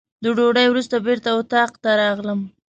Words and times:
د 0.23 0.25
ډوډۍ 0.37 0.67
وروسته 0.69 0.95
بېرته 1.07 1.29
اتاق 1.39 1.71
ته 1.83 1.89
راغلم. 2.01 2.39